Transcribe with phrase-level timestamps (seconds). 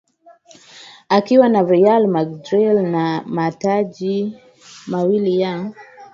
[1.15, 4.39] Akiwa na Real Madrid na mataji
[4.87, 5.71] mawili ya